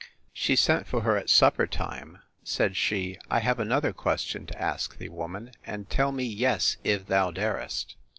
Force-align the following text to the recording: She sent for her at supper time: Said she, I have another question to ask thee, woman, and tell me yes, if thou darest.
She 0.33 0.55
sent 0.55 0.87
for 0.87 1.01
her 1.01 1.15
at 1.15 1.29
supper 1.29 1.67
time: 1.67 2.17
Said 2.43 2.75
she, 2.75 3.19
I 3.29 3.37
have 3.41 3.59
another 3.59 3.93
question 3.93 4.47
to 4.47 4.59
ask 4.59 4.97
thee, 4.97 5.09
woman, 5.09 5.51
and 5.63 5.91
tell 5.91 6.11
me 6.11 6.23
yes, 6.25 6.77
if 6.83 7.05
thou 7.05 7.29
darest. 7.29 7.95